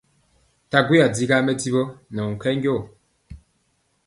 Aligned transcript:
Nta 0.69 0.77
gweya 0.85 1.13
digaa 1.15 1.41
mɛdivɔ 1.45 1.83
nɛ 2.13 2.19
ɔ 2.27 2.29
nkɛnjɔɔ. 2.35 2.81